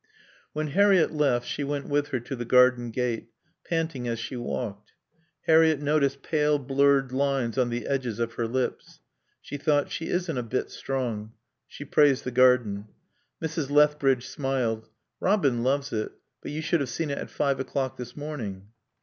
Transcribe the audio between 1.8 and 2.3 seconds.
with her